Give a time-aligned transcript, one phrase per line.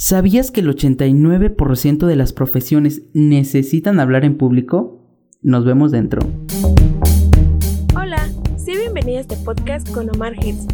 [0.00, 5.02] ¿Sabías que el 89% de las profesiones necesitan hablar en público?
[5.42, 6.22] Nos vemos dentro.
[7.96, 10.68] Hola, sé bienvenida a este podcast con Omar Hits,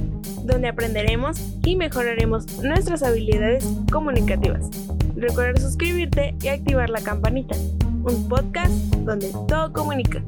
[0.45, 4.68] donde aprenderemos y mejoraremos nuestras habilidades comunicativas.
[5.17, 7.56] Recuerda suscribirte y activar la campanita.
[8.04, 8.75] Un podcast
[9.06, 10.22] donde todo comunica.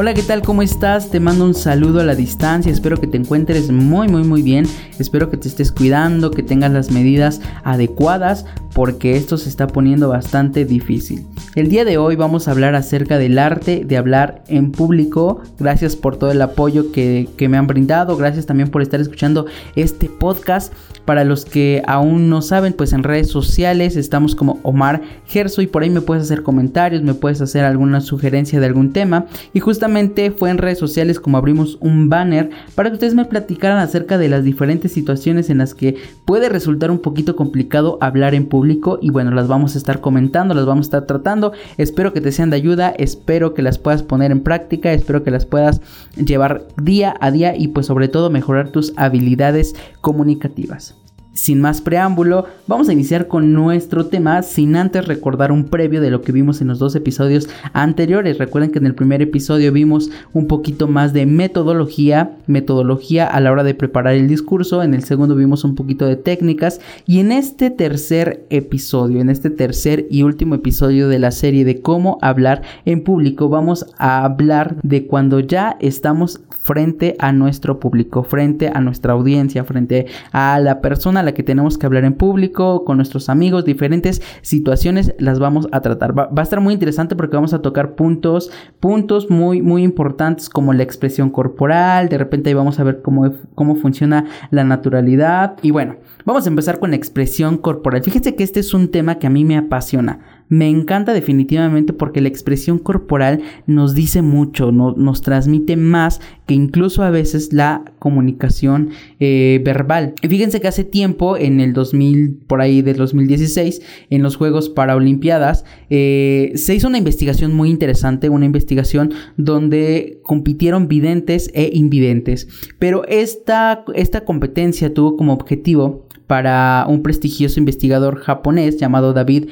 [0.00, 0.40] Hola, ¿qué tal?
[0.40, 1.10] ¿Cómo estás?
[1.10, 2.72] Te mando un saludo a la distancia.
[2.72, 4.66] Espero que te encuentres muy, muy, muy bien.
[4.98, 10.08] Espero que te estés cuidando, que tengas las medidas adecuadas porque esto se está poniendo
[10.08, 11.26] bastante difícil.
[11.54, 15.42] El día de hoy vamos a hablar acerca del arte de hablar en público.
[15.58, 18.16] Gracias por todo el apoyo que, me han brindado.
[18.16, 19.44] Gracias también por estar escuchando
[19.76, 20.72] este podcast.
[21.04, 25.66] Para los que aún no saben, pues en redes sociales estamos como Omar Gerso y
[25.66, 29.26] por ahí me puedes hacer comentarios, me puedes hacer alguna sugerencia de algún tema.
[29.52, 29.89] Y justamente
[30.36, 34.28] fue en redes sociales como abrimos un banner para que ustedes me platicaran acerca de
[34.28, 39.10] las diferentes situaciones en las que puede resultar un poquito complicado hablar en público y
[39.10, 41.52] bueno, las vamos a estar comentando, las vamos a estar tratando.
[41.76, 45.30] Espero que te sean de ayuda, espero que las puedas poner en práctica, espero que
[45.30, 45.80] las puedas
[46.16, 50.94] llevar día a día y pues sobre todo mejorar tus habilidades comunicativas.
[51.40, 56.10] Sin más preámbulo, vamos a iniciar con nuestro tema sin antes recordar un previo de
[56.10, 58.36] lo que vimos en los dos episodios anteriores.
[58.36, 63.52] Recuerden que en el primer episodio vimos un poquito más de metodología, metodología a la
[63.52, 67.32] hora de preparar el discurso, en el segundo vimos un poquito de técnicas y en
[67.32, 72.60] este tercer episodio, en este tercer y último episodio de la serie de cómo hablar
[72.84, 78.80] en público, vamos a hablar de cuando ya estamos frente a nuestro público, frente a
[78.80, 82.96] nuestra audiencia, frente a la persona a la que tenemos que hablar en público, con
[82.96, 86.18] nuestros amigos, diferentes situaciones las vamos a tratar.
[86.18, 88.50] Va, a estar muy interesante porque vamos a tocar puntos,
[88.80, 93.32] puntos muy, muy importantes como la expresión corporal, de repente ahí vamos a ver cómo,
[93.54, 98.02] cómo funciona la naturalidad y bueno, vamos a empezar con la expresión corporal.
[98.02, 100.39] Fíjense que este es un tema que a mí me apasiona.
[100.50, 107.04] Me encanta definitivamente porque la expresión corporal nos dice mucho, nos transmite más que incluso
[107.04, 110.14] a veces la comunicación eh, verbal.
[110.28, 113.80] Fíjense que hace tiempo, en el 2000, por ahí del 2016,
[114.10, 120.88] en los Juegos Paralimpiadas, eh, se hizo una investigación muy interesante, una investigación donde compitieron
[120.88, 122.48] videntes e invidentes.
[122.80, 129.48] Pero esta, esta competencia tuvo como objetivo para un prestigioso investigador japonés llamado David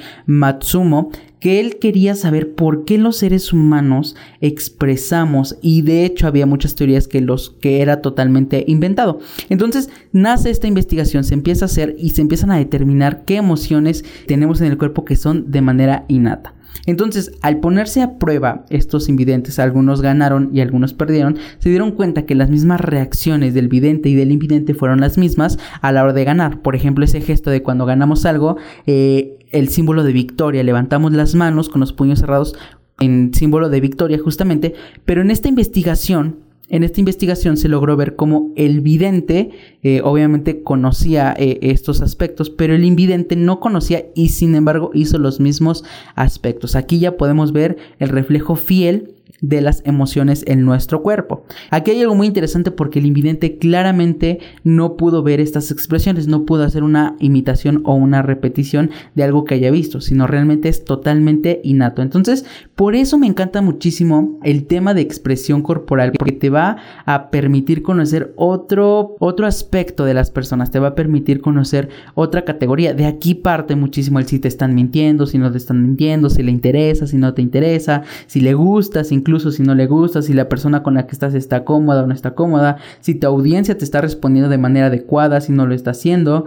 [1.41, 6.75] Que él quería saber por qué los seres humanos expresamos y de hecho había muchas
[6.75, 9.21] teorías que los que era totalmente inventado.
[9.49, 14.04] Entonces nace esta investigación, se empieza a hacer y se empiezan a determinar qué emociones
[14.26, 16.54] tenemos en el cuerpo que son de manera innata.
[16.88, 22.25] Entonces, al ponerse a prueba estos invidentes, algunos ganaron y algunos perdieron, se dieron cuenta
[22.25, 26.15] que las mismas reacciones del vidente y del invidente fueron las mismas a la hora
[26.15, 26.62] de ganar.
[26.62, 28.56] Por ejemplo, ese gesto de cuando ganamos algo,
[28.87, 32.55] eh, el símbolo de victoria, levantamos las manos con los puños cerrados
[33.01, 38.15] en símbolo de victoria justamente, pero en esta investigación en esta investigación se logró ver
[38.15, 39.51] cómo el vidente
[39.83, 45.17] eh, obviamente conocía eh, estos aspectos, pero el invidente no conocía y sin embargo hizo
[45.19, 45.85] los mismos
[46.15, 46.77] aspectos.
[46.77, 51.44] Aquí ya podemos ver el reflejo fiel de las emociones en nuestro cuerpo.
[51.71, 56.44] Aquí hay algo muy interesante porque el invidente claramente no pudo ver estas expresiones, no
[56.44, 60.84] pudo hacer una imitación o una repetición de algo que haya visto, sino realmente es
[60.84, 62.03] totalmente innato.
[62.03, 62.44] Entonces,
[62.75, 67.82] por eso me encanta muchísimo el tema de expresión corporal, porque te va a permitir
[67.82, 72.94] conocer otro, otro aspecto de las personas, te va a permitir conocer otra categoría.
[72.94, 76.43] De aquí parte muchísimo el si te están mintiendo, si no te están mintiendo, si
[76.43, 80.22] le interesa, si no te interesa, si le gusta, si incluso si no le gusta,
[80.22, 83.27] si la persona con la que estás está cómoda o no está cómoda, si tu
[83.27, 86.47] audiencia te está respondiendo de manera adecuada, si no lo está haciendo.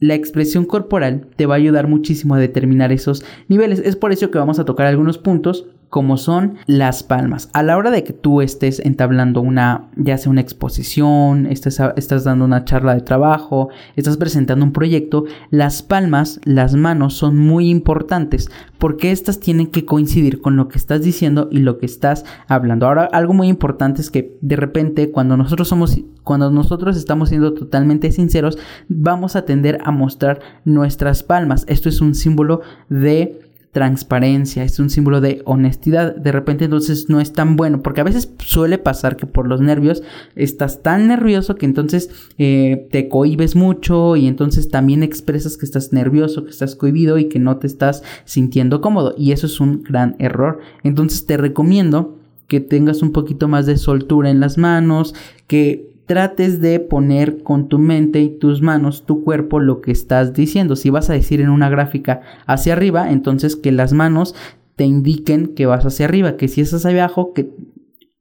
[0.00, 3.80] La expresión corporal te va a ayudar muchísimo a determinar esos niveles.
[3.84, 7.50] Es por eso que vamos a tocar algunos puntos como son las palmas.
[7.52, 12.44] A la hora de que tú estés entablando una, ya sea una exposición, estás, dando
[12.44, 18.50] una charla de trabajo, estás presentando un proyecto, las palmas, las manos son muy importantes
[18.78, 22.88] porque estas tienen que coincidir con lo que estás diciendo y lo que estás hablando.
[22.88, 27.54] Ahora, algo muy importante es que de repente cuando nosotros somos, cuando nosotros estamos siendo
[27.54, 28.58] totalmente sinceros,
[28.88, 31.64] vamos a tender a mostrar nuestras palmas.
[31.68, 33.43] Esto es un símbolo de
[33.74, 36.14] transparencia, es un símbolo de honestidad.
[36.14, 39.60] De repente entonces no es tan bueno, porque a veces suele pasar que por los
[39.60, 40.02] nervios
[40.36, 45.92] estás tan nervioso que entonces eh, te cohibes mucho y entonces también expresas que estás
[45.92, 49.14] nervioso, que estás cohibido y que no te estás sintiendo cómodo.
[49.18, 50.60] Y eso es un gran error.
[50.84, 52.16] Entonces te recomiendo
[52.46, 55.16] que tengas un poquito más de soltura en las manos,
[55.48, 60.34] que trates de poner con tu mente y tus manos, tu cuerpo, lo que estás
[60.34, 60.76] diciendo.
[60.76, 64.34] Si vas a decir en una gráfica hacia arriba, entonces que las manos
[64.76, 67.50] te indiquen que vas hacia arriba, que si es hacia abajo, que,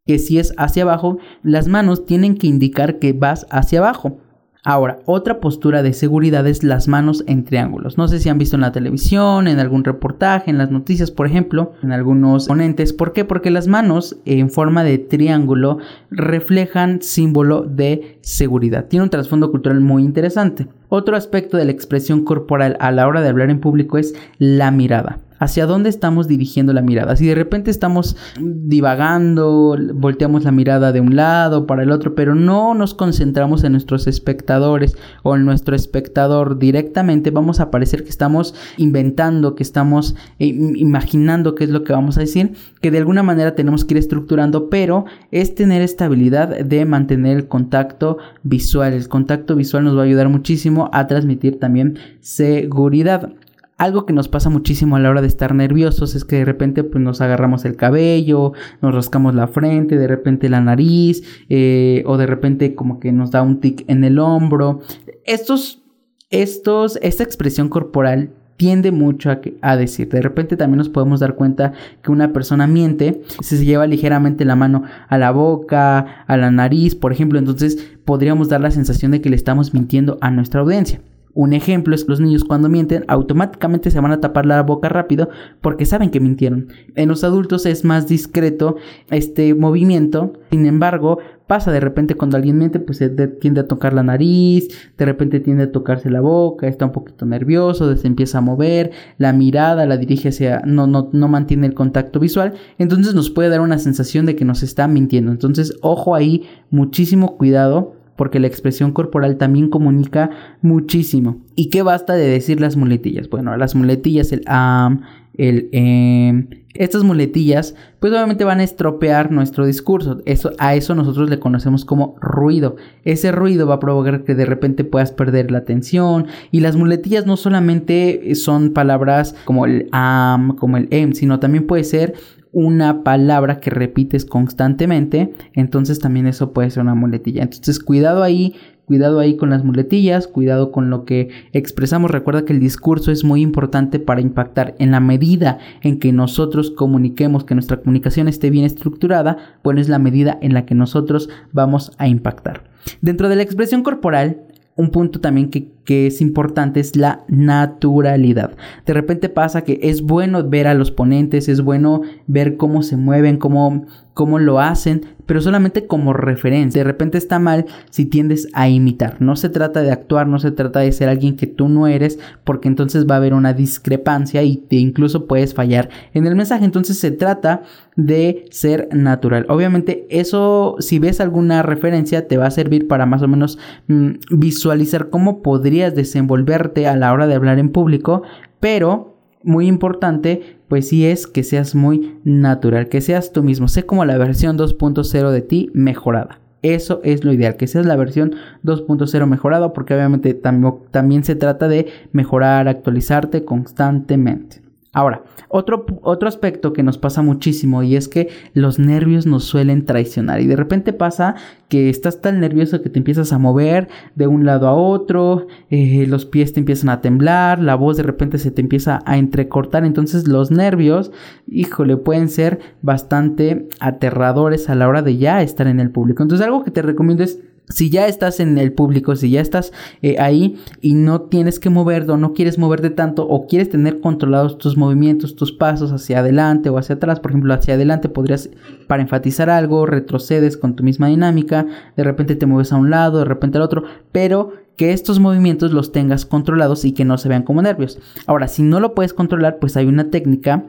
[0.06, 4.20] que si es hacia abajo, las manos tienen que indicar que vas hacia abajo.
[4.66, 7.98] Ahora, otra postura de seguridad es las manos en triángulos.
[7.98, 11.28] No sé si han visto en la televisión, en algún reportaje, en las noticias, por
[11.28, 12.94] ejemplo, en algunos ponentes.
[12.94, 13.26] ¿Por qué?
[13.26, 15.80] Porque las manos en forma de triángulo
[16.12, 18.86] reflejan símbolo de seguridad.
[18.86, 20.70] Tiene un trasfondo cultural muy interesante.
[20.88, 24.72] Otro aspecto de la expresión corporal a la hora de hablar en público es la
[24.72, 27.16] mirada hacia dónde estamos dirigiendo la mirada.
[27.16, 32.34] Si de repente estamos divagando, volteamos la mirada de un lado para el otro, pero
[32.34, 38.10] no nos concentramos en nuestros espectadores o en nuestro espectador directamente, vamos a parecer que
[38.10, 43.24] estamos inventando, que estamos imaginando qué es lo que vamos a decir, que de alguna
[43.24, 48.94] manera tenemos que ir estructurando, pero es tener esta habilidad de mantener el contacto visual.
[48.94, 53.34] El contacto visual nos va a ayudar muchísimo a transmitir también seguridad
[53.84, 56.84] algo que nos pasa muchísimo a la hora de estar nerviosos es que de repente
[56.84, 62.18] pues, nos agarramos el cabello, nos rascamos la frente, de repente la nariz, eh, o
[62.18, 64.80] de repente como que nos da un tic en el hombro.
[65.26, 65.84] Estos,
[66.30, 70.08] estos, esta expresión corporal tiende mucho a, a, decir.
[70.08, 74.46] De repente también nos podemos dar cuenta que una persona miente si se lleva ligeramente
[74.46, 77.38] la mano a la boca, a la nariz, por ejemplo.
[77.38, 81.02] Entonces podríamos dar la sensación de que le estamos mintiendo a nuestra audiencia.
[81.36, 84.88] Un ejemplo es que los niños cuando mienten automáticamente se van a tapar la boca
[84.88, 85.30] rápido
[85.62, 86.68] porque saben que mintieron.
[86.96, 88.76] En los adultos es más discreto
[89.10, 93.94] este movimiento, sin embargo pasa de repente cuando alguien miente pues se tiende a tocar
[93.94, 98.38] la nariz, de repente tiende a tocarse la boca, está un poquito nervioso, se empieza
[98.38, 103.16] a mover, la mirada la dirige hacia, no, no, no mantiene el contacto visual, entonces
[103.16, 105.32] nos puede dar una sensación de que nos está mintiendo.
[105.32, 110.30] Entonces ojo ahí, muchísimo cuidado porque la expresión corporal también comunica
[110.62, 111.38] muchísimo.
[111.56, 113.30] ¿Y qué basta de decir las muletillas?
[113.30, 115.02] Bueno, las muletillas, el am,
[115.36, 120.22] el em, estas muletillas, pues obviamente van a estropear nuestro discurso.
[120.26, 122.76] Eso, a eso nosotros le conocemos como ruido.
[123.04, 126.28] Ese ruido va a provocar que de repente puedas perder la atención.
[126.52, 131.68] Y las muletillas no solamente son palabras como el am, como el em, sino también
[131.68, 132.16] puede ser
[132.54, 137.42] una palabra que repites constantemente, entonces también eso puede ser una muletilla.
[137.42, 138.54] Entonces, cuidado ahí,
[138.86, 142.12] cuidado ahí con las muletillas, cuidado con lo que expresamos.
[142.12, 144.76] Recuerda que el discurso es muy importante para impactar.
[144.78, 149.90] En la medida en que nosotros comuniquemos, que nuestra comunicación esté bien estructurada, pues es
[149.90, 152.66] la medida en la que nosotros vamos a impactar.
[153.02, 154.44] Dentro de la expresión corporal
[154.76, 158.56] un punto también que, es importante es la naturalidad.
[158.86, 162.96] De repente pasa que es bueno ver a los ponentes, es bueno ver cómo se
[162.96, 166.82] mueven, cómo, cómo lo hacen, pero solamente como referencia.
[166.82, 169.18] De repente está mal si tiendes a imitar.
[169.20, 172.20] No se trata de actuar, no se trata de ser alguien que tú no eres,
[172.44, 176.66] porque entonces va a haber una discrepancia y te incluso puedes fallar en el mensaje.
[176.66, 177.64] Entonces se trata
[177.96, 179.46] de ser natural.
[179.50, 183.58] Obviamente eso, si ves alguna referencia, te va a servir para más o menos
[183.88, 188.24] mm, visualizar cómo podrías desenvolverte a la hora de hablar en público,
[188.60, 189.13] pero
[189.44, 194.06] muy importante, pues sí es que seas muy natural, que seas tú mismo, sé como
[194.06, 196.40] la versión 2.0 de ti mejorada.
[196.64, 201.68] Eso es lo ideal, que seas la versión 2.0 mejorada, porque obviamente también se trata
[201.68, 204.63] de mejorar, actualizarte constantemente.
[204.96, 209.86] Ahora, otro, otro aspecto que nos pasa muchísimo y es que los nervios nos suelen
[209.86, 211.34] traicionar y de repente pasa
[211.68, 216.06] que estás tan nervioso que te empiezas a mover de un lado a otro, eh,
[216.08, 219.84] los pies te empiezan a temblar, la voz de repente se te empieza a entrecortar,
[219.84, 221.12] entonces los nervios,
[221.48, 226.22] híjole, pueden ser bastante aterradores a la hora de ya estar en el público.
[226.22, 227.40] Entonces algo que te recomiendo es
[227.70, 231.70] si ya estás en el público, si ya estás eh, ahí y no tienes que
[231.70, 236.20] moverte o no quieres moverte tanto o quieres tener controlados tus movimientos, tus pasos hacia
[236.20, 238.50] adelante o hacia atrás, por ejemplo, hacia adelante podrías,
[238.88, 241.66] para enfatizar algo, retrocedes con tu misma dinámica,
[241.96, 245.72] de repente te mueves a un lado, de repente al otro, pero que estos movimientos
[245.72, 248.00] los tengas controlados y que no se vean como nervios.
[248.26, 250.66] Ahora, si no lo puedes controlar, pues hay una técnica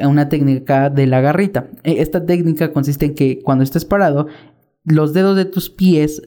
[0.00, 1.66] una técnica de la garrita.
[1.84, 4.26] E, esta técnica consiste en que cuando estés parado,
[4.84, 6.22] los dedos de tus pies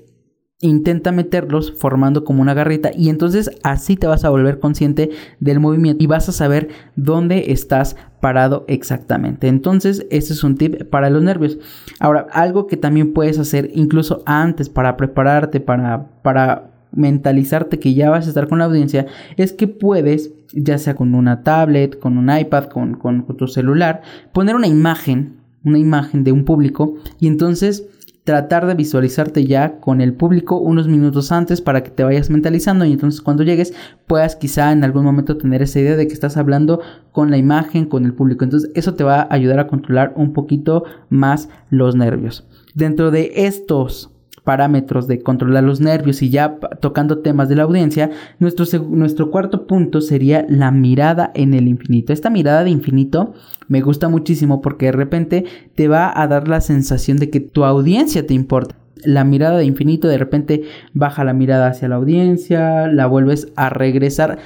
[0.62, 5.10] intenta meterlos formando como una garrita y entonces así te vas a volver consciente
[5.40, 9.48] del movimiento y vas a saber dónde estás parado exactamente.
[9.48, 11.60] Entonces, ese es un tip para los nervios.
[12.00, 18.10] Ahora, algo que también puedes hacer incluso antes para prepararte, para, para mentalizarte que ya
[18.10, 22.18] vas a estar con la audiencia, es que puedes, ya sea con una tablet, con
[22.18, 27.28] un iPad, con, con tu celular, poner una imagen, una imagen de un público y
[27.28, 27.86] entonces
[28.26, 32.84] tratar de visualizarte ya con el público unos minutos antes para que te vayas mentalizando
[32.84, 33.74] y entonces cuando llegues
[34.08, 37.86] puedas quizá en algún momento tener esa idea de que estás hablando con la imagen,
[37.86, 38.44] con el público.
[38.44, 42.48] Entonces eso te va a ayudar a controlar un poquito más los nervios.
[42.74, 44.10] Dentro de estos
[44.44, 49.68] parámetros de controlar los nervios y ya tocando temas de la audiencia, nuestro, nuestro cuarto
[49.68, 52.14] punto sería la mirada en el infinito.
[52.14, 53.34] Esta mirada de infinito
[53.68, 55.46] me gusta muchísimo porque de repente
[55.76, 58.78] te va a dar la sensación de que tu audiencia te importa.
[59.04, 63.70] La mirada de infinito, de repente baja la mirada hacia la audiencia, la vuelves a
[63.70, 64.40] regresar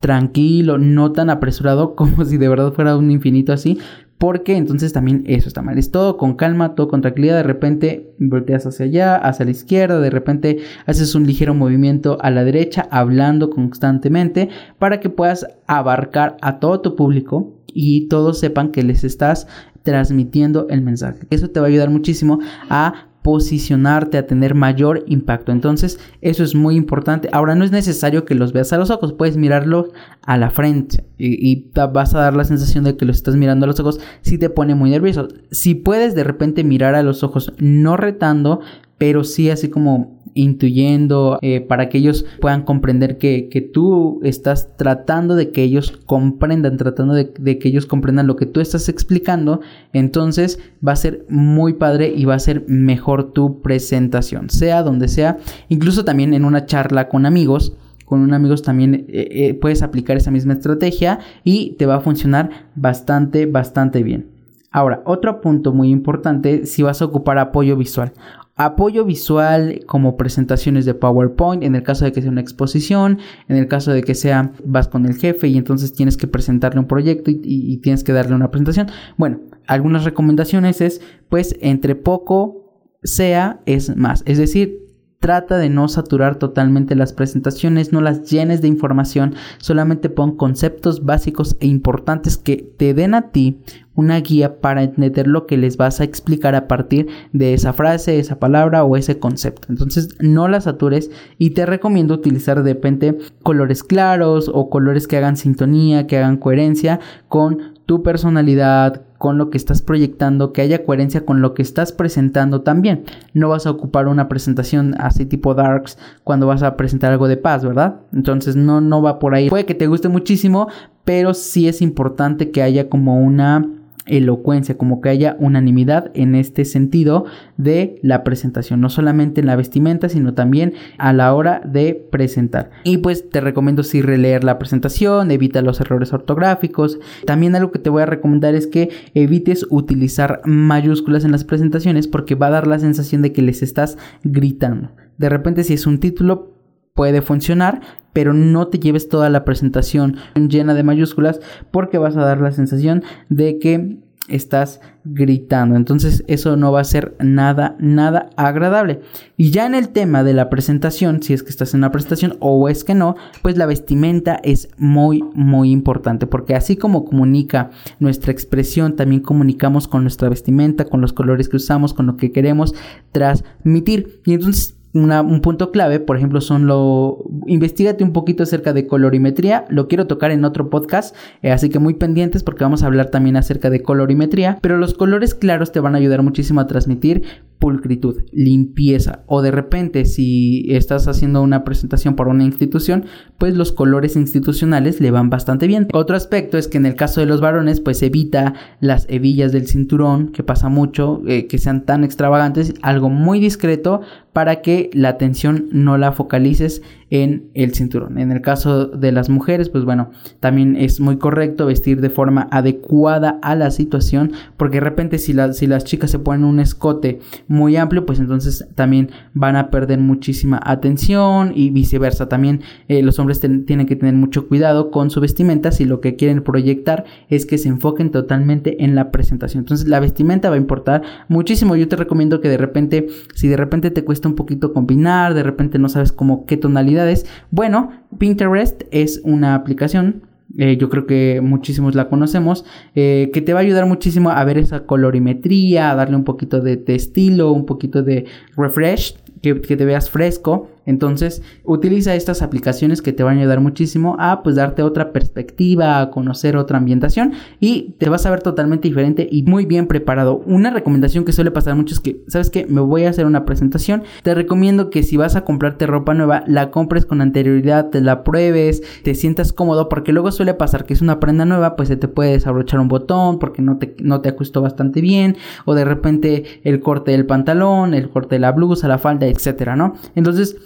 [0.00, 3.78] tranquilo, no tan apresurado como si de verdad fuera un infinito así,
[4.22, 5.78] porque entonces también eso está mal.
[5.78, 7.38] Es todo con calma, todo con tranquilidad.
[7.38, 12.30] De repente volteas hacia allá, hacia la izquierda, de repente haces un ligero movimiento a
[12.30, 14.48] la derecha, hablando constantemente
[14.78, 19.48] para que puedas abarcar a todo tu público y todos sepan que les estás
[19.82, 21.26] transmitiendo el mensaje.
[21.30, 22.38] Eso te va a ayudar muchísimo
[22.70, 25.52] a posicionarte, a tener mayor impacto.
[25.52, 27.28] Entonces, eso es muy importante.
[27.32, 29.86] Ahora, no es necesario que los veas a los ojos, puedes mirarlos
[30.22, 33.68] a la frente y, vas a dar la sensación de que los estás mirando a
[33.68, 35.28] los ojos si te pone muy nervioso.
[35.50, 38.60] Si puedes de repente mirar a los ojos, no retando,
[38.98, 45.34] pero sí así como intuyendo, eh, para que ellos puedan comprender que, tú estás tratando
[45.34, 49.60] de que ellos comprendan, tratando de, que ellos comprendan lo que tú estás explicando,
[49.92, 55.08] entonces va a ser muy padre y va a ser mejor tu presentación, sea donde
[55.08, 57.76] sea, incluso también en una charla con amigos.
[58.04, 62.00] Con un amigos también eh, eh, puedes aplicar esa misma estrategia y te va a
[62.00, 64.26] funcionar bastante, bastante bien.
[64.70, 68.12] Ahora, otro punto muy importante si vas a ocupar apoyo visual
[68.54, 73.18] apoyo visual como presentaciones de PowerPoint, en el caso de que sea una exposición,
[73.48, 76.80] en el caso de que sea vas con el jefe y entonces tienes que presentarle
[76.80, 78.88] un proyecto y, tienes que darle una presentación.
[79.16, 84.81] Bueno, algunas recomendaciones es pues entre poco sea es más, es decir,
[85.22, 91.04] Trata de no saturar totalmente las presentaciones, no las llenes de información, solamente pon conceptos
[91.04, 93.60] básicos e importantes que te den a ti
[93.94, 98.18] una guía para entender lo que les vas a explicar a partir de esa frase,
[98.18, 99.68] esa palabra o ese concepto.
[99.70, 105.18] Entonces no la satures y te recomiendo utilizar de repente colores claros o colores que
[105.18, 106.98] hagan sintonía, que hagan coherencia
[107.28, 111.92] con tu personalidad, con lo que estás proyectando, que haya coherencia con lo que estás
[111.92, 113.04] presentando también.
[113.34, 117.36] No vas a ocupar una presentación así tipo darks cuando vas a presentar algo de
[117.36, 118.00] paz, ¿verdad?
[118.12, 119.48] Entonces no, no va por ahí.
[119.48, 120.66] Puede que te guste muchísimo,
[121.04, 123.64] pero sí es importante que haya como una
[124.06, 127.24] elocuencia, como que haya unanimidad en este sentido
[127.56, 132.70] de la presentación, no solamente en la vestimenta, sino también a la hora de presentar.
[132.84, 136.98] Y pues te recomiendo sí releer la presentación, evita los errores ortográficos.
[137.26, 142.08] También algo que te voy a recomendar es que evites utilizar mayúsculas en las presentaciones
[142.08, 144.90] porque va a dar la sensación de que les estás gritando.
[145.18, 146.52] De repente si es un título
[146.94, 147.80] puede funcionar,
[148.12, 151.40] pero no te lleves toda la presentación llena de mayúsculas
[151.70, 155.74] porque vas a dar la sensación de que estás gritando.
[155.74, 159.00] Entonces eso no va a ser nada, nada agradable.
[159.36, 162.36] Y ya en el tema de la presentación, si es que estás en una presentación
[162.40, 166.26] o es que no, pues la vestimenta es muy, muy importante.
[166.26, 171.56] Porque así como comunica nuestra expresión, también comunicamos con nuestra vestimenta, con los colores que
[171.56, 172.74] usamos, con lo que queremos
[173.10, 174.20] transmitir.
[174.24, 177.24] Y entonces un punto clave, por ejemplo, son lo...
[177.46, 181.78] Investígate un poquito acerca de colorimetría, lo quiero tocar en otro podcast, eh, así que
[181.78, 185.80] muy pendientes porque vamos a hablar también acerca de colorimetría, pero los colores claros te
[185.80, 187.22] van a ayudar muchísimo a transmitir
[187.62, 193.04] pulcritud, limpieza o de repente si estás haciendo una presentación para una institución,
[193.38, 195.86] pues los colores institucionales le van bastante bien.
[195.92, 199.68] Otro aspecto es que en el caso de los varones pues evita las hebillas del
[199.68, 204.00] cinturón, que pasa mucho, eh, que sean tan extravagantes, algo muy discreto
[204.32, 208.18] para que la atención no la focalices en el cinturón.
[208.18, 212.48] En el caso de las mujeres, pues bueno, también es muy correcto vestir de forma
[212.50, 217.20] adecuada a la situación, porque de repente si, si las chicas se ponen un escote
[217.52, 222.26] muy amplio, pues entonces también van a perder muchísima atención y viceversa.
[222.26, 226.16] También eh, los hombres tienen que tener mucho cuidado con su vestimenta si lo que
[226.16, 229.60] quieren proyectar es que se enfoquen totalmente en la presentación.
[229.60, 231.76] Entonces la vestimenta va a importar muchísimo.
[231.76, 235.42] Yo te recomiendo que de repente, si de repente te cuesta un poquito combinar, de
[235.42, 240.22] repente no sabes cómo qué tonalidades, bueno, Pinterest es una aplicación
[240.58, 244.44] eh, yo creo que muchísimos la conocemos, eh, que te va a ayudar muchísimo a
[244.44, 249.84] ver esa colorimetría, a darle un poquito de, estilo, un poquito de refresh, que, te
[249.84, 250.68] veas fresco.
[250.86, 256.00] Entonces, utiliza estas aplicaciones que te van a ayudar muchísimo a pues darte otra perspectiva,
[256.00, 260.42] a conocer otra ambientación y te vas a ver totalmente diferente y muy bien preparado.
[260.46, 262.66] Una recomendación que suele pasar mucho es que, ¿sabes qué?
[262.66, 264.02] Me voy a hacer una presentación.
[264.22, 268.24] Te recomiendo que si vas a comprarte ropa nueva, la compres con anterioridad, te la
[268.24, 271.96] pruebes, te sientas cómodo, porque luego suele pasar que es una prenda nueva, pues se
[271.96, 275.84] te puede desabrochar un botón porque no te, no te ajustó bastante bien, o de
[275.84, 279.94] repente el corte del pantalón, el corte de la blusa, la falda, etcétera, ¿no?
[280.14, 280.56] Entonces,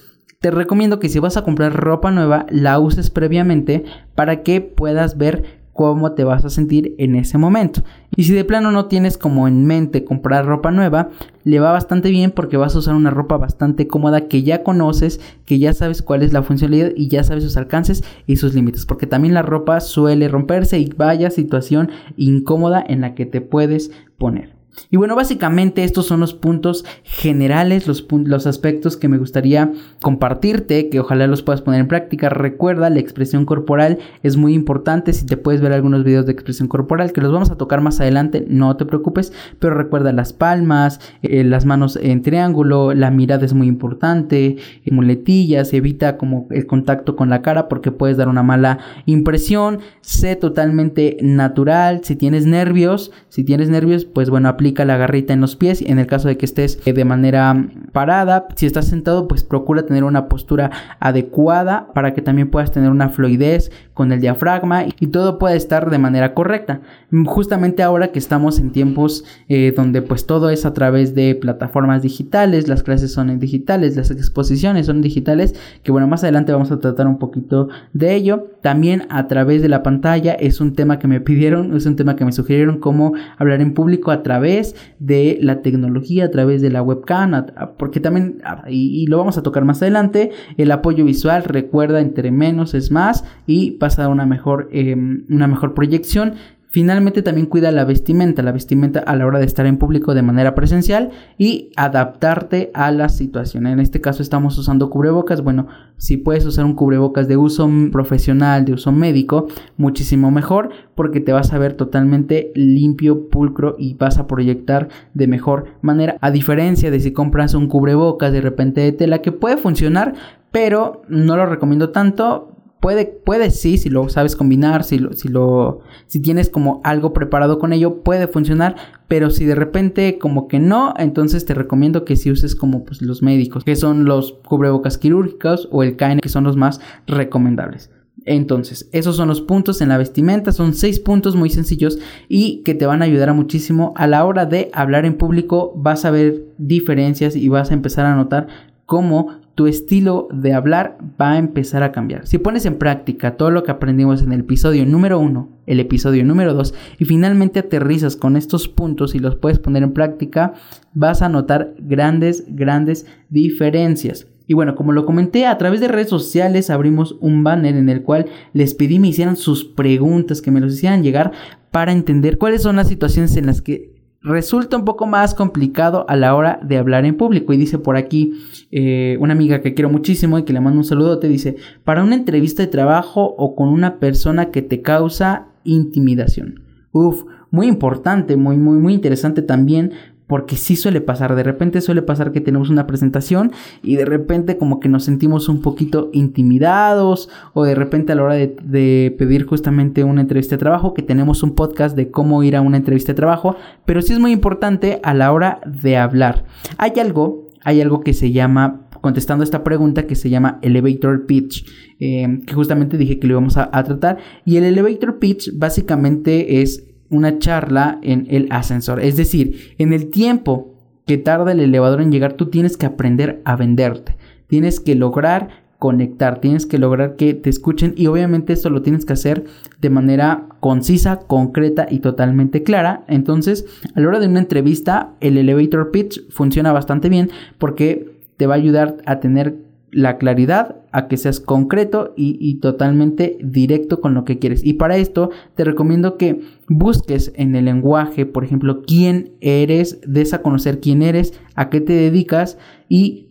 [0.41, 5.17] te recomiendo que si vas a comprar ropa nueva, la uses previamente para que puedas
[5.17, 7.83] ver cómo te vas a sentir en ese momento.
[8.17, 11.11] Y si de plano no tienes como en mente comprar ropa nueva,
[11.45, 15.21] le va bastante bien porque vas a usar una ropa bastante cómoda que ya conoces,
[15.45, 18.87] que ya sabes cuál es la funcionalidad y ya sabes sus alcances y sus límites.
[18.87, 23.91] Porque también la ropa suele romperse y vaya situación incómoda en la que te puedes
[24.17, 24.56] poner.
[24.91, 30.89] Y bueno, básicamente estos son los puntos generales, los, los, aspectos que me gustaría compartirte,
[30.89, 32.29] que ojalá los puedas poner en práctica.
[32.29, 35.13] Recuerda, la expresión corporal es muy importante.
[35.13, 38.01] Si te puedes ver algunos videos de expresión corporal, que los vamos a tocar más
[38.01, 39.33] adelante, no te preocupes.
[39.59, 44.91] Pero recuerda las palmas, eh, las manos en triángulo, la mirada es muy importante, eh,
[44.93, 49.81] muletillas, evita como el contacto con la cara porque puedes dar una mala impresión.
[50.01, 52.03] Sé totalmente natural.
[52.05, 55.83] Si tienes nervios, si tienes nervios, pues bueno, aplica la garrita en los pies.
[55.83, 59.85] En el caso de que estés eh, de manera parada, si estás sentado, pues procura
[59.85, 60.71] tener una postura
[61.01, 65.91] adecuada para que también puedas tener una fluidez con el diafragma y todo pueda estar
[65.91, 66.81] de manera correcta.
[67.25, 72.03] Justamente ahora que estamos en tiempos eh, donde pues todo es a través de plataformas
[72.03, 76.71] digitales, las clases son en digitales, las exposiciones son digitales, que bueno, más adelante vamos
[76.71, 78.49] a tratar un poquito de ello.
[78.63, 82.17] También a través de la pantalla es un tema que me pidieron, es un tema
[82.17, 84.56] que me sugirieron cómo hablar en público a través
[84.99, 87.47] de la tecnología, a través de la webcam,
[87.79, 92.75] porque también, y, lo vamos a tocar más adelante, el apoyo visual, recuerda, entre menos
[92.75, 96.35] es más y pasa a una mejor, em, una mejor proyección
[96.69, 100.23] Finalmente también cuida la vestimenta, la vestimenta a la hora de estar en público de
[100.23, 103.67] manera presencial y adaptarte a la situación.
[103.67, 105.43] En este caso estamos usando cubrebocas.
[105.43, 109.47] Bueno, si puedes usar un cubrebocas de uso profesional, de uso médico,
[109.77, 115.29] muchísimo mejor porque te vas a ver totalmente limpio, pulcro y vas a proyectar de
[115.29, 116.17] mejor manera.
[116.21, 120.15] A diferencia de si compras un cubrebocas de repente de tela que puede funcionar,
[120.51, 122.56] pero no lo recomiendo tanto
[122.87, 127.13] puede, puede sí, si lo sabes combinar, si lo, si lo, si tienes como algo
[127.13, 128.77] preparado con ello, puede funcionar,
[129.09, 133.03] pero si de repente como que no, entonces te recomiendo que si uses como pues
[133.03, 137.91] los médicos, que son los cubrebocas quirúrgicos o el KN, que son los más recomendables.
[138.25, 142.75] Entonces, esos son los puntos en la vestimenta, son seis puntos muy sencillos y que
[142.75, 146.13] te van a ayudar a muchísimo a la hora de hablar en público, vas a
[146.13, 148.47] ver diferencias y vas a empezar a notar
[148.85, 152.27] cómo tu estilo de hablar va a empezar a cambiar.
[152.27, 156.25] Si pones en práctica todo lo que aprendimos en el episodio número uno, el episodio
[156.27, 160.53] número dos, y finalmente aterrizas con estos puntos y los puedes poner en práctica,
[160.93, 164.27] vas a notar grandes, grandes diferencias.
[164.47, 168.03] Y bueno, como lo comenté, a través de redes sociales abrimos un banner en el
[168.03, 171.33] cual les pedí me hicieran sus preguntas, que me los hicieran llegar
[171.71, 173.96] para entender cuáles son las situaciones en las que
[174.27, 177.53] resulta un poco más complicado a la hora de hablar en público.
[177.53, 178.35] Y dice por aquí
[178.73, 182.03] eh, una amiga que quiero muchísimo y que le mando un saludo, te dice, para
[182.03, 186.61] una entrevista de trabajo o con una persona que te causa intimidación.
[186.93, 189.93] Uf, muy importante, muy, muy, muy interesante también
[190.27, 194.59] porque sí suele pasar, de repente suele pasar que tenemos una presentación y de repente
[194.59, 199.45] como que nos sentimos un poquito intimidados o de repente a la hora de, pedir
[199.47, 203.13] justamente una entrevista de trabajo, que tenemos un podcast de cómo ir a una entrevista
[203.13, 206.45] de trabajo, pero sí es muy importante a la hora de hablar.
[206.77, 211.65] Hay algo, hay algo que se llama contestando esta pregunta que se llama elevator pitch,
[212.01, 214.19] eh, que justamente dije que lo íbamos a, tratar.
[214.45, 219.01] Y el elevator pitch básicamente es una charla en el ascensor.
[219.01, 220.75] Es decir, en el tiempo
[221.07, 224.17] que tarda el elevador en llegar, tú tienes que aprender a venderte.
[224.49, 229.05] Tienes que lograr conectar, tienes que lograr que te escuchen y obviamente esto lo tienes
[229.05, 229.45] que hacer
[229.81, 233.05] de manera concisa, concreta y totalmente clara.
[233.09, 238.47] Entonces, a la hora de una entrevista, el elevator pitch funciona bastante bien porque te
[238.47, 239.57] va a ayudar a tener
[239.91, 244.65] la claridad a que seas concreto y, totalmente directo con lo que quieres.
[244.65, 250.33] Y para esto te recomiendo que busques en el lenguaje, por ejemplo, quién eres, des
[250.33, 252.57] a conocer quién eres, a qué te dedicas
[252.89, 253.29] y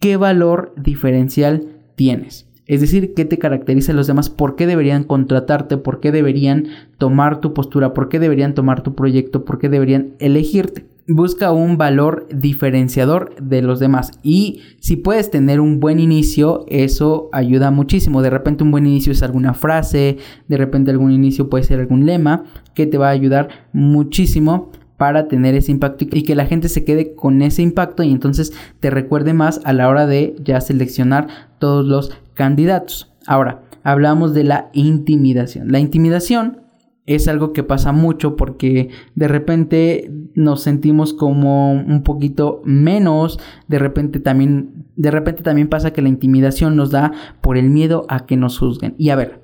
[0.00, 2.50] qué valor diferencial tienes.
[2.66, 6.68] Es decir, qué te caracteriza a los demás, por qué deberían contratarte, por qué deberían
[6.96, 10.86] tomar tu postura, por qué deberían tomar tu proyecto, por qué deberían elegirte.
[11.06, 14.12] Busca un valor diferenciador de los demás.
[14.22, 18.22] Y si puedes tener un buen inicio, eso ayuda muchísimo.
[18.22, 20.16] De repente un buen inicio es alguna frase,
[20.48, 24.70] de repente algún inicio puede ser algún lema que te va a ayudar muchísimo
[25.04, 28.54] para tener ese impacto y que la gente se quede con ese impacto y entonces
[28.80, 33.12] te recuerde más a la hora de ya seleccionar todos los candidatos.
[33.26, 35.70] Ahora, hablamos de la intimidación.
[35.70, 36.62] La intimidación
[37.04, 43.38] es algo que pasa mucho porque de repente nos sentimos como un poquito menos,
[43.68, 47.12] de repente también de repente también pasa que la intimidación nos da
[47.42, 48.94] por el miedo a que nos juzguen.
[48.96, 49.42] Y a ver,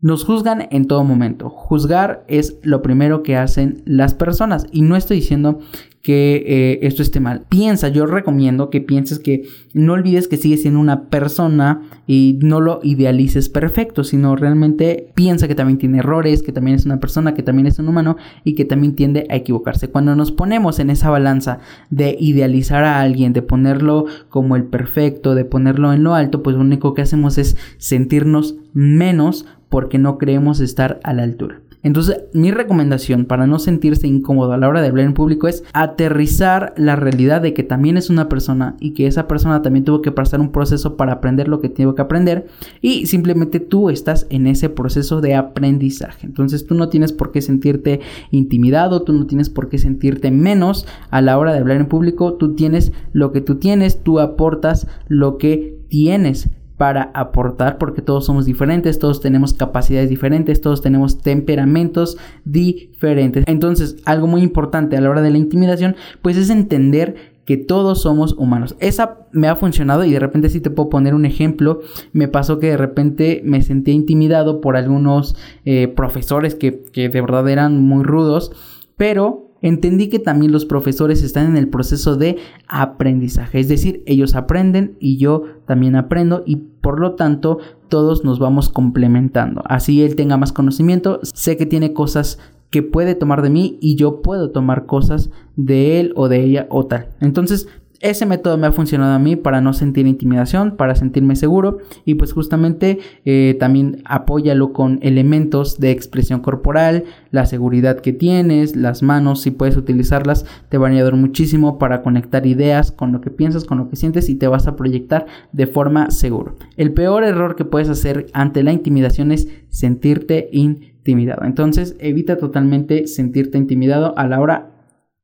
[0.00, 1.48] nos juzgan en todo momento.
[1.48, 4.66] Juzgar es lo primero que hacen las personas.
[4.70, 5.60] Y no estoy diciendo
[6.06, 7.46] que eh, esto esté mal.
[7.48, 9.42] Piensa, yo recomiendo que pienses que
[9.74, 15.48] no olvides que sigues siendo una persona y no lo idealices perfecto, sino realmente piensa
[15.48, 18.54] que también tiene errores, que también es una persona, que también es un humano y
[18.54, 19.88] que también tiende a equivocarse.
[19.88, 21.58] Cuando nos ponemos en esa balanza
[21.90, 26.54] de idealizar a alguien, de ponerlo como el perfecto, de ponerlo en lo alto, pues
[26.54, 31.60] lo único que hacemos es sentirnos menos porque no creemos estar a la altura.
[31.86, 35.62] Entonces, mi recomendación para no sentirse incómodo a la hora de hablar en público es
[35.72, 40.02] aterrizar la realidad de que también es una persona y que esa persona también tuvo
[40.02, 42.48] que pasar un proceso para aprender lo que tiene que aprender
[42.80, 46.26] y simplemente tú estás en ese proceso de aprendizaje.
[46.26, 48.00] Entonces, tú no tienes por qué sentirte
[48.32, 52.34] intimidado, tú no tienes por qué sentirte menos a la hora de hablar en público,
[52.34, 58.26] tú tienes lo que tú tienes, tú aportas lo que tienes para aportar porque todos
[58.26, 63.44] somos diferentes, todos tenemos capacidades diferentes, todos tenemos temperamentos diferentes.
[63.46, 68.02] Entonces, algo muy importante a la hora de la intimidación, pues es entender que todos
[68.02, 68.74] somos humanos.
[68.80, 71.80] Esa me ha funcionado y de repente si te puedo poner un ejemplo,
[72.12, 77.20] me pasó que de repente me sentía intimidado por algunos eh, profesores que, que de
[77.20, 78.50] verdad eran muy rudos,
[78.96, 82.36] pero entendí que también los profesores están en el proceso de
[82.68, 88.38] aprendizaje, es decir, ellos aprenden y yo también aprendo y por lo tanto todos nos
[88.38, 89.62] vamos complementando.
[89.66, 92.38] Así él tenga más conocimiento, sé que tiene cosas
[92.70, 96.66] que puede tomar de mí y yo puedo tomar cosas de él o de ella
[96.70, 97.08] o tal.
[97.20, 97.68] Entonces
[98.10, 102.14] ese método me ha funcionado a mí para no sentir intimidación, para sentirme seguro y
[102.14, 109.02] pues justamente eh, también apóyalo con elementos de expresión corporal, la seguridad que tienes, las
[109.02, 113.30] manos, si puedes utilizarlas, te van a ayudar muchísimo para conectar ideas con lo que
[113.30, 116.52] piensas, con lo que sientes y te vas a proyectar de forma segura.
[116.76, 121.44] El peor error que puedes hacer ante la intimidación es sentirte intimidado.
[121.44, 124.70] Entonces evita totalmente sentirte intimidado a la hora,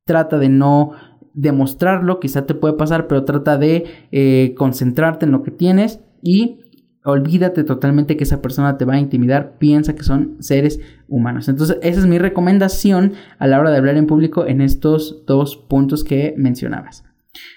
[0.05, 0.91] trata de no
[1.33, 6.59] demostrarlo, quizá te puede pasar, pero trata de eh, concentrarte en lo que tienes y
[7.03, 11.49] olvídate totalmente que esa persona te va a intimidar, piensa que son seres humanos.
[11.49, 15.57] Entonces, esa es mi recomendación a la hora de hablar en público en estos dos
[15.57, 17.03] puntos que mencionabas.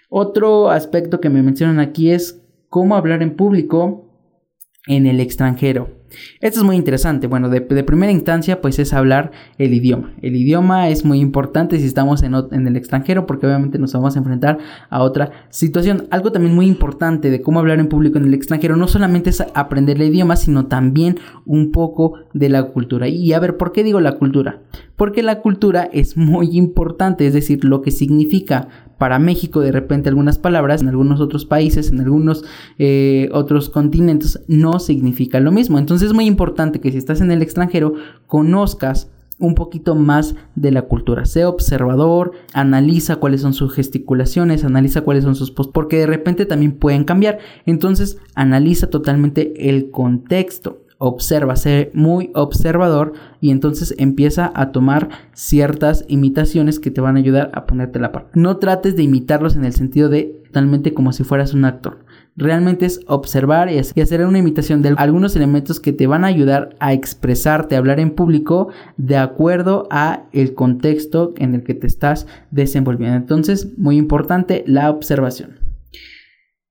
[0.09, 4.06] Otro aspecto que me mencionan aquí es cómo hablar en público
[4.87, 5.91] en el extranjero.
[6.41, 7.27] Esto es muy interesante.
[7.27, 10.13] Bueno, de, primera instancia, pues es hablar el idioma.
[10.23, 14.17] El idioma es muy importante si estamos en, en, el extranjero, porque obviamente nos vamos
[14.17, 16.07] a enfrentar a otra situación.
[16.11, 19.43] Algo también muy importante de cómo hablar en público en el extranjero no solamente es
[19.55, 23.09] aprender el idioma, sino también un poco de la cultura.
[23.09, 24.63] Y a ver, ¿por qué digo la cultura?
[24.97, 30.09] Porque la cultura es muy importante, es decir, lo que significa para México de repente
[30.09, 32.45] algunas palabras en algunos otros países, en algunos
[32.79, 35.79] eh, otros continentes no significa lo mismo.
[35.79, 37.95] Entonces es muy importante que si estás en el extranjero
[38.27, 41.27] conozcas un poquito más de la cultura.
[41.27, 46.47] Sé observador, analiza cuáles son sus gesticulaciones, analiza cuáles son sus posts, porque de repente
[46.47, 47.39] también pueden cambiar.
[47.67, 56.05] Entonces, analiza totalmente el contexto observa, sé muy observador y entonces empieza a tomar ciertas
[56.09, 58.29] imitaciones que te van a ayudar a ponerte la par.
[58.35, 61.99] No trates de imitarlos en el sentido de totalmente como si fueras un actor.
[62.35, 66.77] Realmente es observar y hacer una imitación de algunos elementos que te van a ayudar
[66.81, 71.87] a expresarte, a hablar en público de acuerdo a el contexto en el que te
[71.87, 73.17] estás desenvolviendo.
[73.17, 75.66] Entonces, muy importante la observación.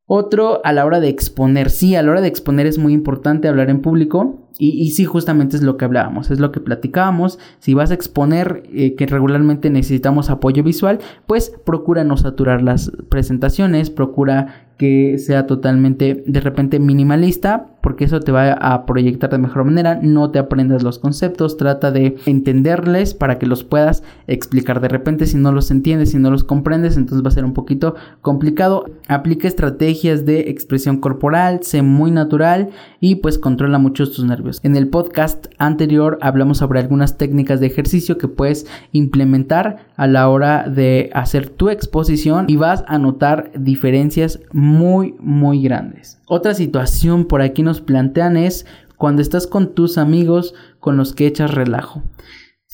[0.08, 1.72] Otro a la hora de exponer.
[1.72, 4.45] Sí, a la hora de exponer es muy importante hablar en público.
[4.58, 7.40] Y, sí, justamente es lo que hablábamos, es lo que platicábamos.
[7.60, 12.92] Si vas a exponer eh, que regularmente necesitamos apoyo visual, pues procura no saturar las
[13.10, 19.38] presentaciones, procura que sea totalmente de repente minimalista, porque eso te va a proyectar de
[19.38, 24.82] mejor manera, no te aprendas los conceptos, trata de entenderles para que los puedas explicar.
[24.82, 27.54] De repente si no los entiendes, si no los comprendes, entonces va a ser un
[27.54, 28.86] poquito complicado.
[29.08, 34.45] Aplica estrategias de expresión corporal, sé muy natural y pues controla mucho tus nervios.
[34.64, 40.30] En el podcast anterior hablamos sobre algunas técnicas de ejercicio que puedes implementar a la
[40.30, 46.20] hora de hacer tu exposición y vas a notar diferencias muy muy grandes.
[46.28, 48.66] Otra situación por aquí nos plantean es
[48.98, 52.04] cuando estás con tus amigos con los que echas relajo.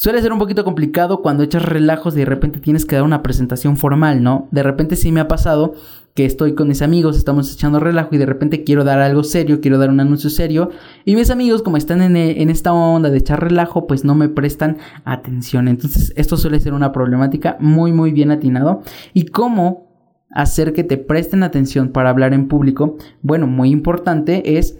[0.04, 3.22] Suele ser un poquito complicado cuando echas relajos y de repente tienes que dar una
[3.22, 4.48] presentación formal, ¿no?
[4.50, 5.76] De repente sí me ha pasado
[6.16, 9.62] que estoy con mis amigos, estamos echando relajo y de repente quiero dar algo serio,
[9.62, 10.72] quiero dar un anuncio serio
[11.06, 14.28] y mis amigos como están en, en, esta onda de echar relajo pues no me
[14.28, 15.68] prestan atención.
[15.68, 18.82] Entonces esto suele ser una problemática muy muy bien atinado
[19.14, 19.88] y cómo
[20.32, 24.80] hacer que te presten atención para hablar en público, bueno, muy importante es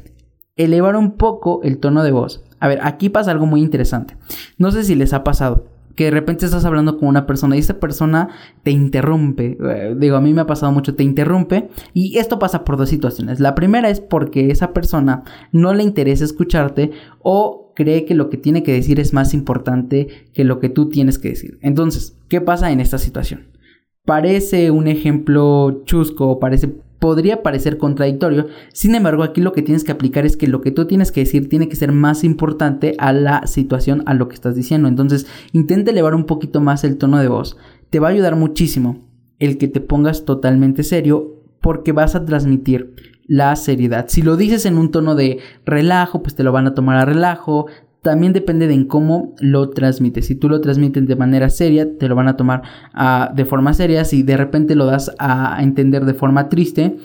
[0.56, 2.44] elevar un poco el tono de voz.
[2.62, 4.16] A ver, aquí pasa algo muy interesante.
[4.58, 7.60] No sé si les ha pasado que de repente estás hablando con una persona y
[7.60, 8.30] esa persona
[8.64, 9.58] te interrumpe.
[9.60, 11.70] Eh, digo, a mí me ha pasado mucho, te interrumpe.
[11.94, 13.40] Y esto pasa por dos situaciones.
[13.40, 18.38] La primera es porque esa persona no le interesa escucharte o cree que lo que
[18.38, 21.58] tiene que decir es más importante que lo que tú tienes que decir.
[21.62, 23.48] Entonces, ¿qué pasa en esta situación?
[24.06, 28.46] Parece un ejemplo chusco, parece podría parecer contradictorio.
[28.74, 31.22] Sin embargo, aquí lo que tienes que aplicar es que lo que tú tienes que
[31.22, 34.88] decir tiene que ser más importante a la situación, a lo que estás diciendo.
[34.88, 37.58] Entonces, intenta elevar un poquito más el tono de voz.
[37.90, 39.10] Te va a ayudar muchísimo
[39.40, 42.94] el que te pongas totalmente serio porque vas a transmitir
[43.26, 44.06] la seriedad.
[44.08, 47.06] Si lo dices en un tono de relajo, pues te lo van a tomar a
[47.06, 47.66] relajo
[48.02, 50.26] también depende de en cómo lo transmites.
[50.26, 52.64] Si tú lo transmites de manera seria, te lo van a tomar
[52.96, 54.06] uh, de forma seria.
[54.06, 56.98] Si de repente lo das a entender de forma triste,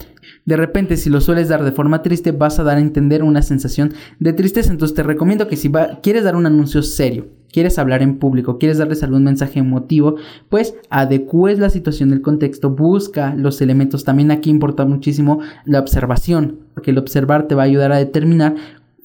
[0.47, 3.43] de repente si lo sueles dar de forma triste, vas a dar a entender una
[3.43, 4.73] sensación de tristeza.
[4.73, 8.59] Entonces te recomiendo que si va, quieres dar un anuncio serio, quieres hablar en público,
[8.59, 10.17] quieres darles algún mensaje emotivo,
[10.49, 14.05] pues adecues la situación del contexto, busca los elementos.
[14.05, 18.55] También aquí importa muchísimo la observación, porque el observar te va a ayudar a determinar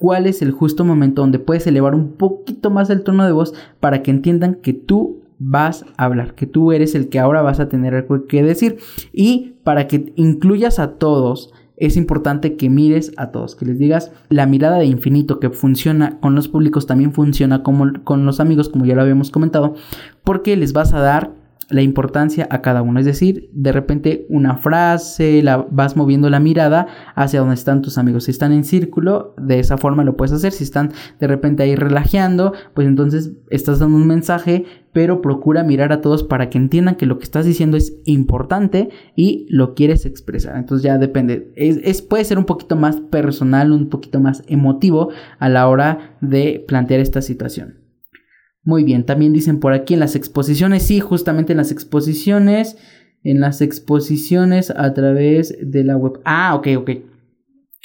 [0.02, 3.54] cuál es el justo momento donde puedes elevar un poquito más el tono de voz
[3.80, 7.60] para que entiendan que tú vas a hablar, que tú eres el que ahora vas
[7.60, 8.80] a tener algo que decir
[9.14, 11.54] y para que incluyas a todos.
[11.78, 16.20] Es importante que mires a todos, que les digas la mirada de infinito que funciona
[16.20, 19.76] con los públicos también funciona como con los amigos, como ya lo habíamos comentado,
[20.24, 21.32] porque les vas a dar
[21.72, 23.00] la importancia a cada uno.
[23.00, 27.98] Es decir, de repente una frase, la vas moviendo la mirada hacia donde están tus
[27.98, 28.26] amigos.
[28.26, 30.52] Si están en círculo, de esa forma lo puedes hacer.
[30.52, 35.94] Si están de repente ahí relajeando, pues entonces estás dando un mensaje, pero procura mirar
[35.94, 40.06] a todos para que entiendan que lo que estás diciendo es importante y lo quieres
[40.06, 40.58] expresar.
[40.58, 41.52] Entonces ya depende.
[41.56, 46.64] Es, puede ser un poquito más personal, un poquito más emotivo a la hora de
[46.68, 47.81] plantear esta situación.
[48.64, 52.78] Muy bien, también dicen por aquí en las exposiciones, sí, justamente en las exposiciones,
[53.24, 56.22] en las exposiciones a través de la web.
[56.26, 56.90] Ah, ok, ok.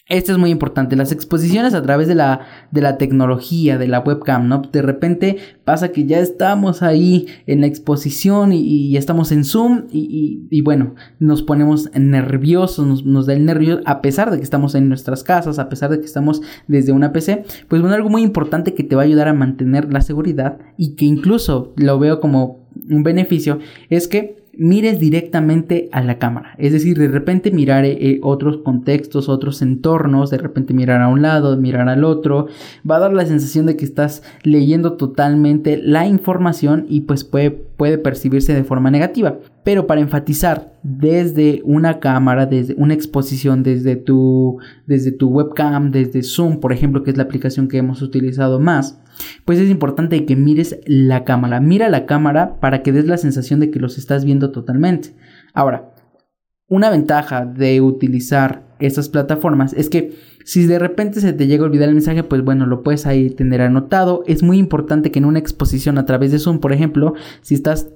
[0.08, 3.98] Esto es muy importante, las exposiciones a través de la, de la tecnología, de la
[3.98, 4.62] webcam, ¿no?
[4.62, 10.46] De repente pasa que ya estamos ahí en la exposición y, estamos en Zoom y,
[10.48, 14.76] y, bueno, nos ponemos nerviosos, nos, nos, da el nervio a pesar de que estamos
[14.76, 17.44] en nuestras casas, a pesar de que estamos desde una PC.
[17.66, 20.94] Pues bueno, algo muy importante que te va a ayudar a mantener la seguridad y
[20.94, 23.58] que incluso lo veo como un beneficio
[23.90, 26.54] es que mires directamente a la cámara.
[26.58, 31.08] Es decir, de repente mirar eh, eh, otros contextos, otros entornos, de repente mirar a
[31.08, 32.46] un lado, mirar al otro,
[32.88, 37.50] va a dar la sensación de que estás leyendo totalmente la información y pues puede,
[37.50, 39.38] puede percibirse de forma negativa.
[39.66, 46.22] Pero para enfatizar desde una cámara, desde una exposición, desde tu, desde tu webcam, desde
[46.22, 49.00] Zoom, por ejemplo, que es la aplicación que hemos utilizado más,
[49.44, 51.58] pues es importante que mires la cámara.
[51.58, 55.16] Mira la cámara para que des la sensación de que los estás viendo totalmente.
[55.52, 55.92] Ahora,
[56.68, 61.66] una ventaja de utilizar estas plataformas es que si de repente se te llega a
[61.66, 64.22] olvidar el mensaje, pues bueno, lo puedes ahí tener anotado.
[64.28, 67.88] Es muy importante que en una exposición a través de Zoom, por ejemplo, si estás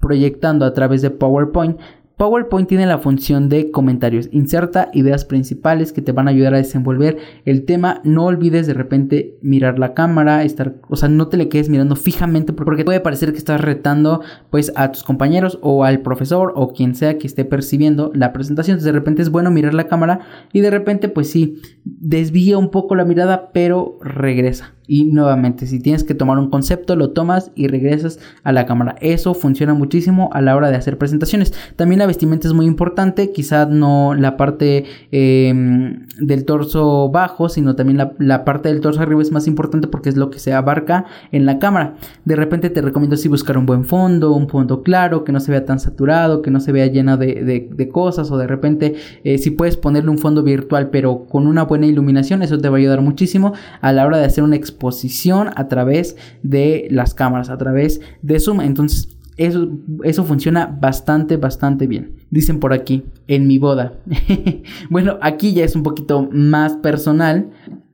[0.00, 1.78] proyectando a través de PowerPoint,
[2.20, 4.28] PowerPoint tiene la función de comentarios.
[4.30, 8.02] Inserta ideas principales que te van a ayudar a desenvolver el tema.
[8.04, 11.96] No olvides de repente mirar la cámara, estar, o sea, no te le quedes mirando
[11.96, 16.74] fijamente porque puede parecer que estás retando pues a tus compañeros o al profesor o
[16.74, 18.74] quien sea que esté percibiendo la presentación.
[18.74, 20.20] Entonces de repente es bueno mirar la cámara
[20.52, 25.78] y de repente pues sí, desvía un poco la mirada, pero regresa y nuevamente si
[25.78, 28.96] tienes que tomar un concepto lo tomas y regresas a la cámara.
[29.00, 31.54] Eso funciona muchísimo a la hora de hacer presentaciones.
[31.76, 37.76] También la vestimenta es muy importante, quizás no la parte em, del torso bajo, sino
[37.76, 40.52] también la, la, parte del torso arriba es más importante porque es lo que se
[40.52, 41.94] abarca en la cámara.
[42.24, 45.52] De repente te recomiendo así buscar un buen fondo, un fondo claro, que no se
[45.52, 49.52] vea tan saturado, que no se vea lleno de, cosas o de repente eh, si
[49.52, 53.02] puedes ponerle un fondo virtual pero con una buena iluminación, eso te va a ayudar
[53.02, 58.00] muchísimo a la hora de hacer una exposición a través de las cámaras, a través
[58.22, 58.62] de Zoom.
[58.62, 59.68] Entonces, eso,
[60.04, 62.16] eso, funciona bastante, bastante bien.
[62.30, 64.00] Dicen por aquí, en mi boda.
[64.90, 67.50] bueno, aquí ya es un poquito más personal.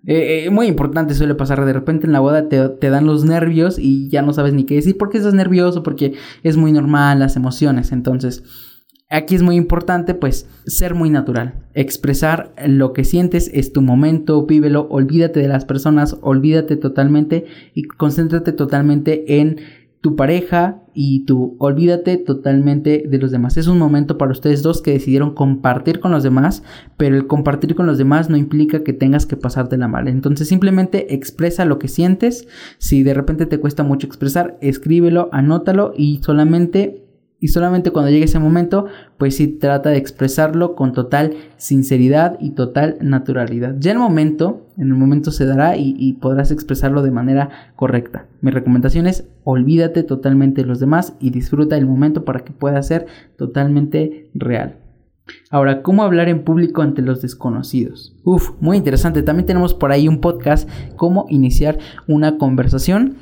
[0.07, 3.25] Eh, eh, muy importante suele pasar de repente en la boda te, te, dan los
[3.25, 7.18] nervios y ya no sabes ni qué decir porque estás nervioso, porque es muy normal
[7.18, 7.90] las emociones.
[7.90, 8.44] Entonces,
[9.09, 14.45] Aquí es muy importante pues ser muy natural, expresar lo que sientes, es tu momento,
[14.47, 19.59] vívelo, olvídate de las personas, olvídate totalmente y concéntrate totalmente en
[20.01, 23.57] tu pareja y tú olvídate totalmente de los demás.
[23.57, 26.64] Es un momento para ustedes dos que decidieron compartir con los demás,
[26.97, 30.09] pero el compartir con los demás no implica que tengas que pasarte la mal.
[30.09, 32.49] Entonces simplemente expresa lo que sientes.
[32.79, 37.06] Si de repente te cuesta mucho expresar, escríbelo, anótalo y solamente
[37.38, 38.87] y solamente cuando llegue ese momento,
[39.18, 43.77] pues sí trata de expresarlo con total sinceridad y total naturalidad.
[43.79, 48.27] Ya el momento, en el momento se dará y, podrás expresarlo de manera correcta.
[48.40, 52.83] Mi recomendación es olvídate totalmente de los demás y disfruta el momento para que pueda
[52.83, 54.79] ser totalmente real.
[55.51, 58.16] Ahora, ¿cómo hablar en público ante los desconocidos?
[58.25, 59.22] Uf, muy interesante.
[59.22, 63.16] También tenemos por ahí un podcast, cómo iniciar una conversación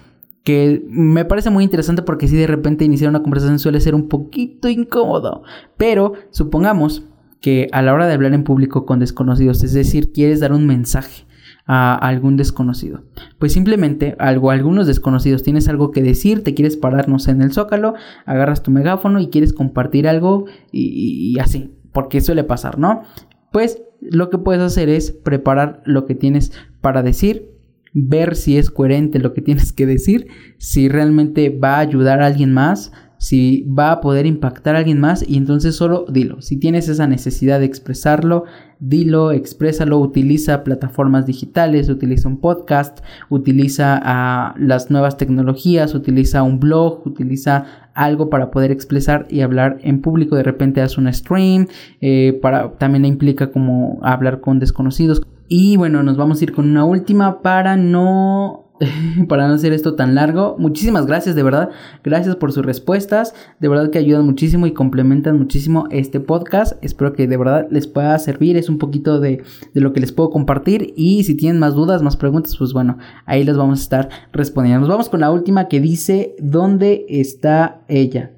[0.45, 4.09] que me parece muy interesante porque si de repente iniciar una conversación suele ser un
[4.09, 5.43] poquito incómodo,
[5.79, 7.05] pero supongamos
[7.41, 10.67] que a la hora de hablar en público con desconocidos, es decir, quieres dar un
[10.67, 11.25] mensaje
[11.67, 13.05] a algún desconocido.
[13.39, 17.95] Pues simplemente algo, algunos desconocidos tienes algo que decir, te quieres pararnos en el zócalo,
[18.27, 23.03] agarras tu megáfono y quieres compartir algo y, y así, porque suele pasar, ¿no?
[23.51, 26.53] Pues lo que puedes hacer es preparar lo que tienes
[26.83, 27.54] para decir
[27.95, 30.27] ver si es coherente lo que tienes que decir,
[30.59, 35.01] si realmente va a ayudar a alguien más, si va a poder impactar a alguien
[35.01, 36.43] más y entonces solo dilo.
[36.43, 38.45] Si tienes esa necesidad de expresarlo,
[38.81, 46.61] dilo, exprésalo, utiliza plataformas digitales, utiliza un podcast, utiliza ah, las nuevas tecnologías, utiliza un
[46.61, 50.37] blog, utiliza algo para poder expresar y hablar en público.
[50.37, 51.69] De repente haz un stream,
[52.01, 55.23] eh, para, también implica como hablar con desconocidos.
[55.49, 58.64] Y bueno, nos vamos a ir con una última para no
[59.29, 60.57] para no hacer esto tan largo.
[60.59, 61.71] Muchísimas gracias, de verdad.
[62.03, 63.35] Gracias por sus respuestas.
[63.61, 66.83] De verdad que ayudan muchísimo y complementan muchísimo este podcast.
[66.83, 68.57] Espero que de verdad les pueda servir.
[68.57, 70.93] Es un poquito de, de lo que les puedo compartir.
[70.97, 74.81] Y si tienen más dudas, más preguntas, pues bueno, ahí las vamos a estar respondiendo.
[74.81, 78.33] Nos vamos con la última que dice, ¿dónde está ella?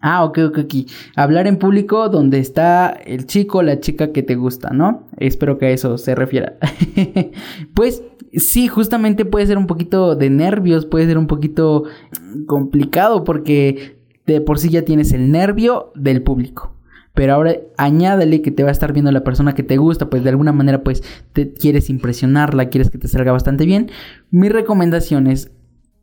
[0.00, 0.86] Ah, ok, ok, aquí.
[1.16, 5.08] Hablar en público donde está el chico la chica que te gusta, ¿no?
[5.16, 6.56] Espero que a eso se refiera.
[7.74, 11.84] pues sí, justamente puede ser un poquito de nervios, puede ser un poquito
[12.46, 16.74] complicado porque de por sí ya tienes el nervio del público.
[17.14, 20.22] Pero ahora añádale que te va a estar viendo la persona que te gusta, pues
[20.22, 23.90] de alguna manera pues te quieres impresionarla, quieres que te salga bastante bien.
[24.30, 25.50] Mi recomendación es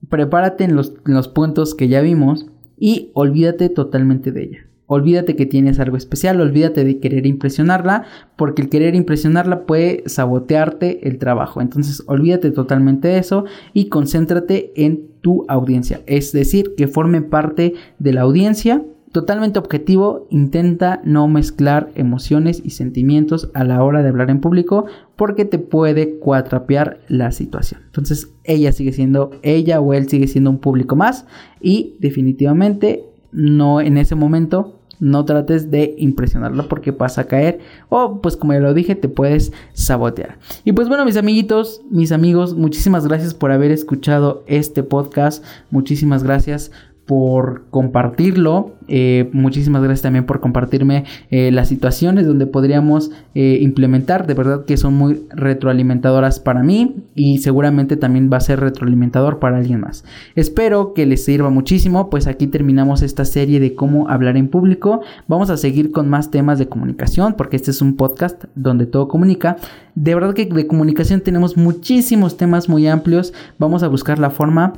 [0.10, 4.60] prepárate en los, en los puntos que ya vimos y olvídate totalmente de ella.
[4.88, 8.04] Olvídate que tienes algo especial, olvídate de querer impresionarla,
[8.36, 11.60] porque el querer impresionarla puede sabotearte el trabajo.
[11.60, 16.02] Entonces, olvídate totalmente de eso y concéntrate en tu audiencia.
[16.06, 18.84] Es decir, que forme parte de la audiencia.
[19.12, 24.86] Totalmente objetivo, intenta no mezclar emociones y sentimientos a la hora de hablar en público
[25.16, 27.82] porque te puede cuatrapear la situación.
[27.86, 31.26] Entonces, ella sigue siendo, ella o él sigue siendo un público más
[31.62, 38.22] y definitivamente no en ese momento no trates de impresionarlo porque vas a caer o
[38.22, 40.40] pues como ya lo dije te puedes sabotear.
[40.64, 46.24] Y pues bueno mis amiguitos, mis amigos, muchísimas gracias por haber escuchado este podcast, muchísimas
[46.24, 46.72] gracias
[47.06, 48.74] por compartirlo.
[48.88, 54.26] Eh, muchísimas gracias también por compartirme eh, las situaciones donde podríamos eh, implementar.
[54.26, 59.40] De verdad que son muy retroalimentadoras para mí y seguramente también va a ser retroalimentador
[59.40, 60.04] para alguien más.
[60.36, 62.10] Espero que les sirva muchísimo.
[62.10, 65.02] Pues aquí terminamos esta serie de cómo hablar en público.
[65.28, 69.08] Vamos a seguir con más temas de comunicación porque este es un podcast donde todo
[69.08, 69.58] comunica.
[69.94, 73.34] De verdad que de comunicación tenemos muchísimos temas muy amplios.
[73.60, 74.74] Vamos a buscar la forma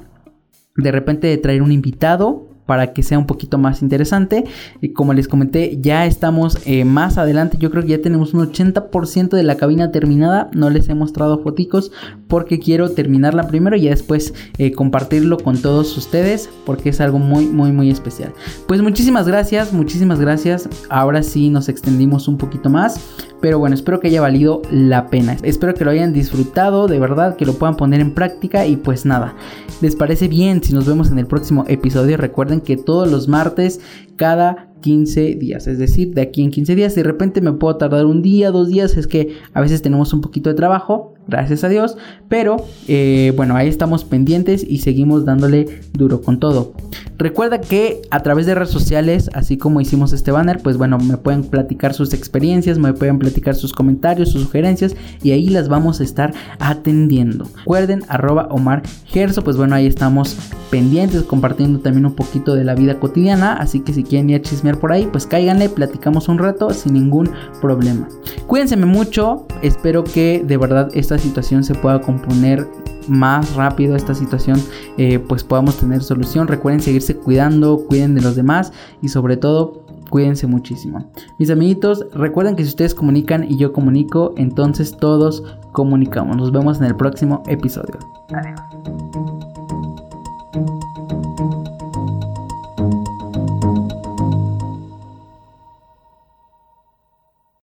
[0.77, 4.43] de repente de traer un invitado para que sea un poquito más interesante.
[4.81, 7.57] Y como les comenté, ya estamos eh, más adelante.
[7.57, 10.51] Yo creo que ya tenemos un 80% de la cabina terminada.
[10.53, 11.91] No les he mostrado foticos
[12.27, 17.47] porque quiero terminarla primero y después eh, compartirlo con todos ustedes porque es algo muy
[17.47, 18.33] muy muy especial.
[18.67, 20.69] Pues muchísimas gracias, muchísimas gracias.
[20.89, 22.99] Ahora sí nos extendimos un poquito más,
[23.41, 25.37] pero bueno, espero que haya valido la pena.
[25.43, 29.05] Espero que lo hayan disfrutado, de verdad, que lo puedan poner en práctica y pues
[29.05, 29.35] nada.
[29.81, 32.17] ¿Les parece bien si nos vemos en el próximo episodio?
[32.17, 33.79] Recuerden que todos los martes
[34.15, 35.67] cada 15 días.
[35.67, 38.69] Es decir, de aquí en 15 días, de repente me puedo tardar un día, dos
[38.69, 38.97] días.
[38.97, 41.97] Es que a veces tenemos un poquito de trabajo, gracias a Dios.
[42.29, 42.57] Pero
[42.87, 46.73] eh, bueno, ahí estamos pendientes y seguimos dándole duro con todo.
[47.17, 51.17] Recuerda que a través de redes sociales, así como hicimos este banner, pues bueno, me
[51.17, 55.99] pueden platicar sus experiencias, me pueden platicar sus comentarios, sus sugerencias y ahí las vamos
[55.99, 57.45] a estar atendiendo.
[57.57, 60.37] Recuerden, arroba Omar Gerso, pues bueno, ahí estamos
[60.69, 63.53] pendientes, compartiendo también un poquito de la vida cotidiana.
[63.53, 66.93] Así que si quieren ir a chismear por ahí, pues cáiganle, platicamos un rato sin
[66.93, 68.07] ningún problema.
[68.45, 72.67] Cuídense mucho, espero que de verdad situación se pueda componer
[73.07, 74.61] más rápido esta situación
[74.97, 76.47] eh, pues podamos tener solución.
[76.47, 81.11] Recuerden seguirse cuidando cuiden de los demás y sobre todo cuídense muchísimo.
[81.37, 86.37] Mis amiguitos recuerden que si ustedes comunican y yo comunico entonces todos comunicamos.
[86.37, 87.97] Nos vemos en el próximo episodio